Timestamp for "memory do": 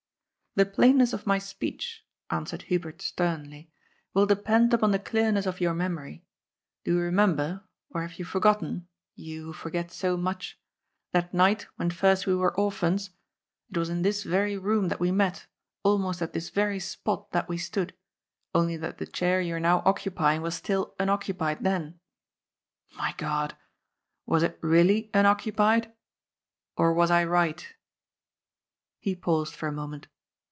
5.73-6.91